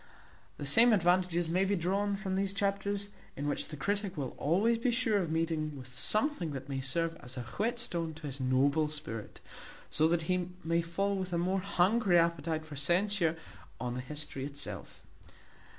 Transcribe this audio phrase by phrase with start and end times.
[0.57, 4.37] The same advantages may be drawn from these chapters, in which the critic will be
[4.37, 8.87] always sure of meeting with something that may serve as a whetstone to his noble
[8.87, 9.41] spirit;
[9.91, 13.37] so that he may fall with a more hungry appetite for censure
[13.79, 15.03] on the history itself.